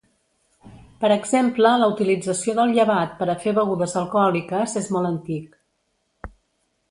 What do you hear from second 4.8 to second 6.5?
és molt antic.